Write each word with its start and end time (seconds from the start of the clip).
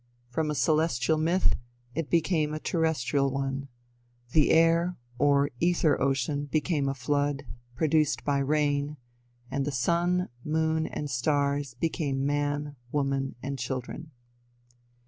From 0.31 0.49
a 0.49 0.55
celestial 0.55 1.19
myth, 1.19 1.57
it 1.93 2.09
became 2.09 2.55
a 2.55 2.59
terrestrial 2.59 3.29
one; 3.31 3.67
the 4.31 4.49
air, 4.49 4.97
or 5.19 5.51
ether 5.59 6.01
ocean 6.01 6.45
became 6.45 6.89
a 6.89 6.95
flood, 6.95 7.45
produced 7.75 8.23
by 8.25 8.39
rain, 8.39 8.97
and 9.51 9.63
the 9.63 9.71
sun 9.71 10.29
moon 10.43 10.87
and 10.87 11.07
stars 11.07 11.75
became 11.75 12.25
man, 12.25 12.77
woman 12.91 13.35
and 13.43 13.59
children. 13.59 14.09